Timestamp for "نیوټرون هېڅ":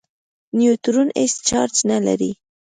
0.57-1.33